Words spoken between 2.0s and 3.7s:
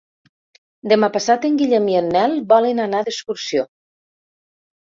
Nel volen anar d'excursió.